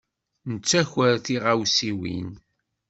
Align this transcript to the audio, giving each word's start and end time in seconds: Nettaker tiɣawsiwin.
Nettaker 0.51 1.13
tiɣawsiwin. 1.25 2.29